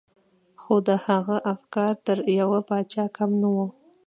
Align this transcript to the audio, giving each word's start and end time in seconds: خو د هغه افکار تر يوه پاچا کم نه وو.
خو 0.61 0.75
د 0.87 0.89
هغه 1.05 1.37
افکار 1.53 1.93
تر 2.07 2.17
يوه 2.39 2.59
پاچا 2.69 3.05
کم 3.15 3.31
نه 3.41 3.49
وو. 3.55 3.67